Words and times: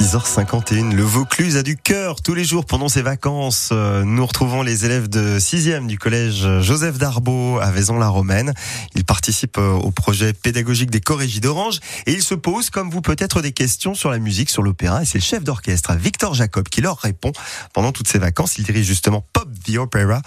6h51, 0.00 0.94
le 0.94 1.02
Vaucluse 1.02 1.58
a 1.58 1.62
du 1.62 1.76
cœur 1.76 2.22
tous 2.22 2.32
les 2.32 2.42
jours 2.42 2.64
pendant 2.64 2.88
ses 2.88 3.02
vacances. 3.02 3.68
Euh, 3.70 4.02
nous 4.02 4.24
retrouvons 4.24 4.62
les 4.62 4.86
élèves 4.86 5.10
de 5.10 5.38
6e 5.38 5.86
du 5.86 5.98
collège 5.98 6.48
Joseph 6.62 6.96
Darbeau 6.96 7.58
à 7.60 7.70
Vaison-la-Romaine. 7.70 8.54
Ils 8.94 9.04
participent 9.04 9.58
euh, 9.58 9.72
au 9.72 9.90
projet 9.90 10.32
pédagogique 10.32 10.90
des 10.90 11.02
Corégies 11.02 11.40
d'Orange 11.40 11.80
et 12.06 12.12
ils 12.12 12.22
se 12.22 12.34
posent, 12.34 12.70
comme 12.70 12.88
vous 12.88 13.02
peut-être, 13.02 13.42
des 13.42 13.52
questions 13.52 13.94
sur 13.94 14.10
la 14.10 14.18
musique, 14.18 14.48
sur 14.48 14.62
l'opéra. 14.62 15.02
Et 15.02 15.04
c'est 15.04 15.18
le 15.18 15.22
chef 15.22 15.44
d'orchestre, 15.44 15.92
Victor 15.94 16.32
Jacob, 16.32 16.66
qui 16.66 16.80
leur 16.80 16.96
répond 16.96 17.32
pendant 17.74 17.92
toutes 17.92 18.08
ces 18.08 18.18
vacances. 18.18 18.56
Il 18.56 18.64
dirige 18.64 18.86
justement 18.86 19.22
Pop 19.34 19.50
the 19.66 19.76
Opera 19.76 20.22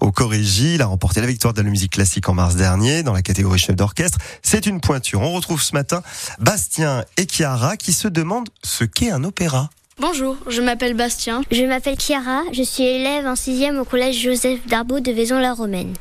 au 0.00 0.10
Corégie. 0.10 0.74
Il 0.74 0.82
a 0.82 0.86
remporté 0.86 1.20
la 1.20 1.28
victoire 1.28 1.54
de 1.54 1.62
la 1.62 1.70
musique 1.70 1.92
classique 1.92 2.28
en 2.28 2.34
mars 2.34 2.56
dernier 2.56 3.04
dans 3.04 3.12
la 3.12 3.22
catégorie 3.22 3.60
chef 3.60 3.76
d'orchestre. 3.76 4.18
C'est 4.42 4.66
une 4.66 4.80
pointure. 4.80 5.20
On 5.20 5.30
retrouve 5.30 5.62
ce 5.62 5.74
matin 5.74 6.02
Bastien 6.40 7.04
et 7.16 7.26
Chiara 7.26 7.76
qui 7.76 7.92
se 7.92 8.08
demandent 8.08 8.48
ce 8.64 8.82
qu'est 8.82 9.11
un 9.12 9.24
opéra. 9.24 9.70
Bonjour, 10.00 10.36
je 10.48 10.60
m'appelle 10.62 10.94
Bastien. 10.94 11.42
Je 11.50 11.64
m'appelle 11.64 11.98
Chiara, 11.98 12.42
je 12.52 12.62
suis 12.62 12.82
élève 12.82 13.26
en 13.26 13.36
6 13.36 13.70
au 13.78 13.84
collège 13.84 14.20
Joseph 14.20 14.66
Darbeau 14.66 15.00
de 15.00 15.12
Vaison-la-Romaine. 15.12 15.94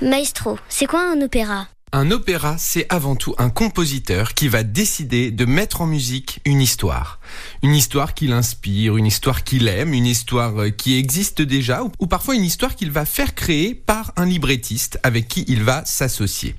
Maestro, 0.00 0.58
c'est 0.68 0.86
quoi 0.86 1.02
un 1.02 1.20
opéra? 1.20 1.66
Un 1.92 2.10
opéra, 2.10 2.56
c'est 2.58 2.86
avant 2.88 3.16
tout 3.16 3.34
un 3.38 3.48
compositeur 3.48 4.34
qui 4.34 4.48
va 4.48 4.62
décider 4.62 5.30
de 5.30 5.44
mettre 5.44 5.80
en 5.80 5.86
musique 5.86 6.40
une 6.44 6.60
histoire. 6.60 7.20
Une 7.62 7.74
histoire 7.74 8.14
qu'il 8.14 8.32
inspire, 8.32 8.96
une 8.96 9.06
histoire 9.06 9.44
qu'il 9.44 9.68
aime, 9.68 9.94
une 9.94 10.06
histoire 10.06 10.60
euh, 10.60 10.70
qui 10.70 10.98
existe 10.98 11.42
déjà, 11.42 11.82
ou 11.98 12.06
parfois 12.06 12.34
une 12.34 12.44
histoire 12.44 12.74
qu'il 12.74 12.90
va 12.90 13.04
faire 13.04 13.34
créer 13.34 13.74
par 13.74 14.12
un 14.16 14.26
librettiste 14.26 14.98
avec 15.02 15.28
qui 15.28 15.44
il 15.48 15.62
va 15.62 15.84
s'associer. 15.84 16.54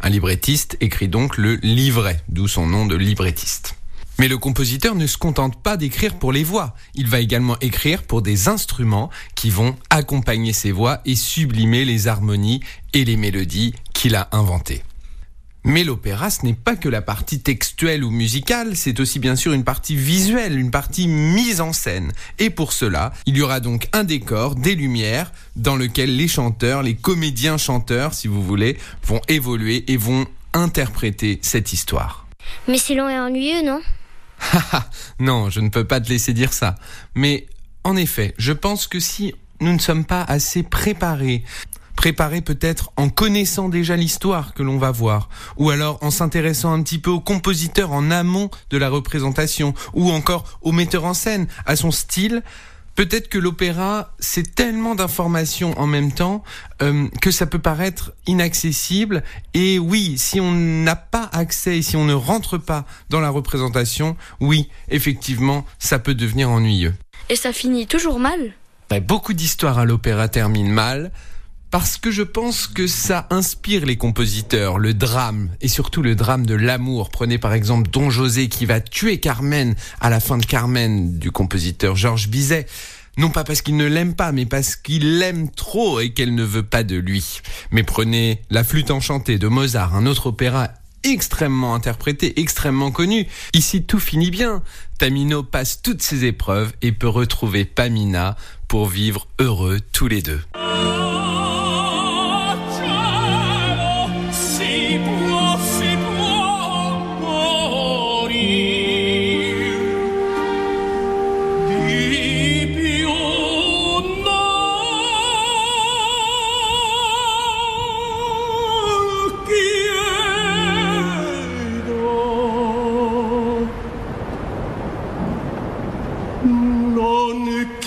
Un 0.00 0.10
librettiste 0.10 0.76
écrit 0.80 1.08
donc 1.08 1.38
le 1.38 1.56
livret, 1.56 2.20
d'où 2.28 2.46
son 2.46 2.66
nom 2.66 2.86
de 2.86 2.96
librettiste. 2.96 3.77
Mais 4.18 4.26
le 4.26 4.36
compositeur 4.36 4.96
ne 4.96 5.06
se 5.06 5.16
contente 5.16 5.62
pas 5.62 5.76
d'écrire 5.76 6.18
pour 6.18 6.32
les 6.32 6.42
voix, 6.42 6.74
il 6.96 7.06
va 7.06 7.20
également 7.20 7.56
écrire 7.60 8.02
pour 8.02 8.20
des 8.20 8.48
instruments 8.48 9.10
qui 9.36 9.48
vont 9.48 9.76
accompagner 9.90 10.52
ses 10.52 10.72
voix 10.72 11.00
et 11.04 11.14
sublimer 11.14 11.84
les 11.84 12.08
harmonies 12.08 12.60
et 12.94 13.04
les 13.04 13.16
mélodies 13.16 13.74
qu'il 13.94 14.16
a 14.16 14.28
inventées. 14.32 14.82
Mais 15.62 15.84
l'opéra, 15.84 16.30
ce 16.30 16.44
n'est 16.44 16.54
pas 16.54 16.74
que 16.74 16.88
la 16.88 17.02
partie 17.02 17.40
textuelle 17.40 18.02
ou 18.02 18.10
musicale, 18.10 18.74
c'est 18.74 18.98
aussi 18.98 19.20
bien 19.20 19.36
sûr 19.36 19.52
une 19.52 19.64
partie 19.64 19.94
visuelle, 19.94 20.58
une 20.58 20.70
partie 20.70 21.06
mise 21.06 21.60
en 21.60 21.72
scène. 21.72 22.12
Et 22.40 22.50
pour 22.50 22.72
cela, 22.72 23.12
il 23.26 23.36
y 23.36 23.42
aura 23.42 23.60
donc 23.60 23.88
un 23.92 24.02
décor, 24.02 24.56
des 24.56 24.74
lumières, 24.74 25.30
dans 25.54 25.76
lequel 25.76 26.16
les 26.16 26.28
chanteurs, 26.28 26.82
les 26.82 26.94
comédiens 26.94 27.58
chanteurs, 27.58 28.14
si 28.14 28.26
vous 28.26 28.42
voulez, 28.42 28.78
vont 29.04 29.20
évoluer 29.28 29.84
et 29.92 29.96
vont 29.96 30.26
interpréter 30.54 31.38
cette 31.42 31.72
histoire. 31.72 32.26
Mais 32.66 32.78
c'est 32.78 32.94
long 32.94 33.08
et 33.08 33.18
ennuyeux, 33.18 33.62
non? 33.62 33.80
non, 35.18 35.50
je 35.50 35.60
ne 35.60 35.68
peux 35.68 35.84
pas 35.84 36.00
te 36.00 36.08
laisser 36.08 36.32
dire 36.32 36.52
ça. 36.52 36.76
Mais 37.14 37.46
en 37.84 37.96
effet, 37.96 38.34
je 38.38 38.52
pense 38.52 38.86
que 38.86 39.00
si 39.00 39.34
nous 39.60 39.72
ne 39.72 39.78
sommes 39.78 40.04
pas 40.04 40.22
assez 40.22 40.62
préparés, 40.62 41.44
préparés 41.96 42.42
peut-être 42.42 42.92
en 42.96 43.08
connaissant 43.08 43.68
déjà 43.68 43.96
l'histoire 43.96 44.54
que 44.54 44.62
l'on 44.62 44.78
va 44.78 44.92
voir, 44.92 45.28
ou 45.56 45.70
alors 45.70 45.98
en 46.02 46.10
s'intéressant 46.10 46.72
un 46.72 46.82
petit 46.82 46.98
peu 46.98 47.10
au 47.10 47.20
compositeur 47.20 47.92
en 47.92 48.10
amont 48.10 48.50
de 48.70 48.78
la 48.78 48.88
représentation, 48.88 49.74
ou 49.94 50.10
encore 50.10 50.58
au 50.62 50.70
metteur 50.70 51.04
en 51.04 51.14
scène, 51.14 51.48
à 51.66 51.74
son 51.74 51.90
style, 51.90 52.42
Peut-être 52.98 53.28
que 53.28 53.38
l'opéra, 53.38 54.12
c'est 54.18 54.56
tellement 54.56 54.96
d'informations 54.96 55.72
en 55.78 55.86
même 55.86 56.10
temps 56.10 56.42
euh, 56.82 57.06
que 57.22 57.30
ça 57.30 57.46
peut 57.46 57.60
paraître 57.60 58.10
inaccessible. 58.26 59.22
Et 59.54 59.78
oui, 59.78 60.18
si 60.18 60.40
on 60.40 60.52
n'a 60.52 60.96
pas 60.96 61.30
accès 61.32 61.78
et 61.78 61.82
si 61.82 61.94
on 61.94 62.04
ne 62.04 62.12
rentre 62.12 62.58
pas 62.58 62.86
dans 63.08 63.20
la 63.20 63.30
représentation, 63.30 64.16
oui, 64.40 64.68
effectivement, 64.88 65.64
ça 65.78 66.00
peut 66.00 66.16
devenir 66.16 66.50
ennuyeux. 66.50 66.92
Et 67.28 67.36
ça 67.36 67.52
finit 67.52 67.86
toujours 67.86 68.18
mal? 68.18 68.54
Ben, 68.90 69.00
Beaucoup 69.00 69.32
d'histoires 69.32 69.78
à 69.78 69.84
l'opéra 69.84 70.26
terminent 70.26 70.72
mal 70.72 71.12
parce 71.70 71.98
que 71.98 72.10
je 72.10 72.22
pense 72.22 72.66
que 72.66 72.86
ça 72.86 73.26
inspire 73.30 73.84
les 73.84 73.96
compositeurs, 73.96 74.78
le 74.78 74.94
drame, 74.94 75.50
et 75.60 75.68
surtout 75.68 76.02
le 76.02 76.14
drame 76.14 76.46
de 76.46 76.54
l'amour. 76.54 77.10
Prenez 77.10 77.38
par 77.38 77.52
exemple 77.52 77.90
Don 77.90 78.10
José 78.10 78.48
qui 78.48 78.66
va 78.66 78.80
tuer 78.80 79.20
Carmen 79.20 79.74
à 80.00 80.10
la 80.10 80.20
fin 80.20 80.38
de 80.38 80.46
Carmen 80.46 81.18
du 81.18 81.30
compositeur 81.30 81.96
Georges 81.96 82.28
Bizet. 82.28 82.66
Non 83.16 83.30
pas 83.30 83.44
parce 83.44 83.62
qu'il 83.62 83.76
ne 83.76 83.86
l'aime 83.86 84.14
pas, 84.14 84.32
mais 84.32 84.46
parce 84.46 84.76
qu'il 84.76 85.18
l'aime 85.18 85.50
trop 85.50 86.00
et 86.00 86.10
qu'elle 86.10 86.34
ne 86.34 86.44
veut 86.44 86.62
pas 86.62 86.84
de 86.84 86.96
lui. 86.96 87.40
Mais 87.72 87.82
prenez 87.82 88.42
La 88.48 88.64
flûte 88.64 88.90
enchantée 88.90 89.38
de 89.38 89.48
Mozart, 89.48 89.94
un 89.96 90.06
autre 90.06 90.28
opéra 90.28 90.70
extrêmement 91.04 91.74
interprété, 91.74 92.40
extrêmement 92.40 92.90
connu. 92.90 93.26
Ici, 93.54 93.84
tout 93.84 94.00
finit 94.00 94.30
bien. 94.30 94.62
Tamino 94.98 95.42
passe 95.42 95.80
toutes 95.82 96.02
ses 96.02 96.24
épreuves 96.24 96.72
et 96.82 96.92
peut 96.92 97.08
retrouver 97.08 97.64
Pamina 97.64 98.36
pour 98.66 98.88
vivre 98.88 99.26
heureux 99.38 99.80
tous 99.92 100.08
les 100.08 100.22
deux. 100.22 100.40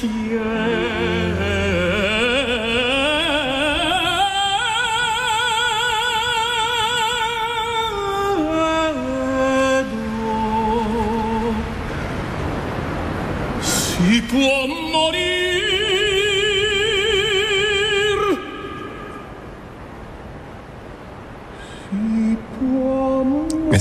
Et 0.03 0.07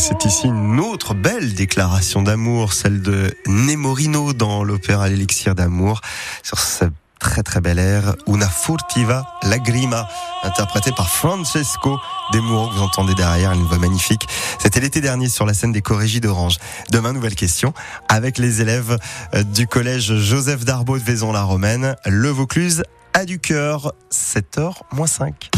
c'est 0.01 0.25
ici 0.25 0.47
une 0.47 0.81
autre 0.81 1.13
belle 1.13 1.53
déclaration 1.53 2.23
d'amour, 2.23 2.73
celle 2.73 3.03
de 3.03 3.37
Nemorino 3.47 4.33
dans 4.33 4.65
l'opéra 4.65 5.09
L'élixir 5.11 5.55
d'amour, 5.55 6.01
sur 6.43 6.59
ce 6.59 6.87
très 7.19 7.43
très 7.43 7.61
bel 7.61 7.79
air 7.79 8.17
Una 8.27 8.49
furtiva 8.49 9.27
lagrima, 9.43 10.09
interprété 10.43 10.91
par 10.93 11.11
Francesco 11.11 11.99
Demuro, 12.33 12.71
vous 12.71 12.81
entendez 12.81 13.15
derrière, 13.15 13.53
une 13.53 13.65
voix 13.65 13.79
magnifique. 13.79 14.27
C'était 14.59 14.81
l'été 14.81 15.03
dernier 15.03 15.29
sur 15.29 15.45
la 15.45 15.53
scène 15.53 15.73
des 15.73 15.83
Corégies 15.83 16.21
d'Orange. 16.21 16.57
Demain, 16.91 17.13
nouvelle 17.13 17.35
question, 17.35 17.75
avec 18.09 18.39
les 18.39 18.63
élèves 18.63 18.97
euh, 19.35 19.43
du 19.43 19.67
collège 19.67 20.15
Joseph 20.17 20.65
Darbeau 20.65 20.99
de 20.99 21.05
Vaison-la-Romaine, 21.05 21.95
le 22.07 22.31
Vaucluse 22.31 22.85
a 23.13 23.27
du 23.27 23.39
cœur, 23.39 23.93
7h 24.11 24.77
moins 24.93 25.07
5. 25.07 25.51